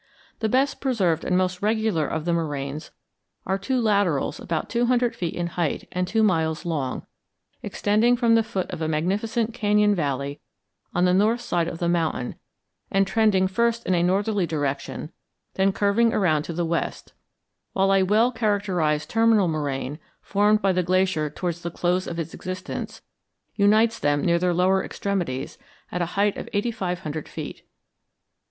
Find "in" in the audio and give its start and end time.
5.35-5.45, 13.85-13.93